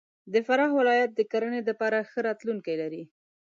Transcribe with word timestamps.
د 0.33 0.35
فراه 0.47 0.71
ولایت 0.79 1.11
د 1.15 1.21
کرهنې 1.31 1.61
دپاره 1.69 2.07
ښه 2.09 2.19
راتلونکی 2.27 2.75
لري. 2.81 3.03